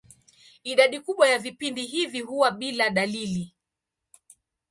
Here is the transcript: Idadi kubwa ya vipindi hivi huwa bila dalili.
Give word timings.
Idadi 0.63 0.99
kubwa 0.99 1.29
ya 1.29 1.39
vipindi 1.39 1.85
hivi 1.85 2.19
huwa 2.21 2.51
bila 2.51 2.89
dalili. 2.89 3.55